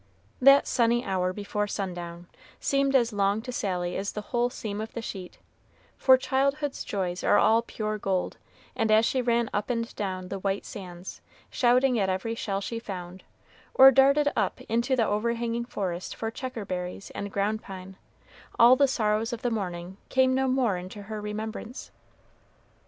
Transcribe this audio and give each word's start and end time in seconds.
That 0.41 0.65
sunny 0.67 1.05
hour 1.05 1.31
before 1.31 1.67
sundown 1.67 2.25
seemed 2.59 2.95
as 2.95 3.13
long 3.13 3.43
to 3.43 3.51
Sally 3.51 3.95
as 3.95 4.13
the 4.13 4.21
whole 4.33 4.49
seam 4.49 4.81
of 4.81 4.91
the 4.93 5.01
sheet; 5.03 5.37
for 5.95 6.17
childhood's 6.17 6.83
joys 6.83 7.23
are 7.23 7.37
all 7.37 7.61
pure 7.61 7.99
gold; 7.99 8.37
and 8.75 8.89
as 8.89 9.05
she 9.05 9.21
ran 9.21 9.47
up 9.53 9.69
and 9.69 9.95
down 9.95 10.29
the 10.29 10.39
white 10.39 10.65
sands, 10.65 11.21
shouting 11.51 11.99
at 11.99 12.09
every 12.09 12.33
shell 12.33 12.61
she 12.61 12.79
found, 12.79 13.23
or 13.75 13.91
darted 13.91 14.29
up 14.35 14.59
into 14.61 14.95
the 14.95 15.05
overhanging 15.05 15.65
forest 15.65 16.15
for 16.15 16.31
checkerberries 16.31 17.11
and 17.11 17.31
ground 17.31 17.61
pine, 17.61 17.95
all 18.57 18.75
the 18.75 18.87
sorrows 18.87 19.31
of 19.31 19.43
the 19.43 19.51
morning 19.51 19.97
came 20.09 20.33
no 20.33 20.47
more 20.47 20.77
into 20.77 21.03
her 21.03 21.21
remembrance. 21.21 21.91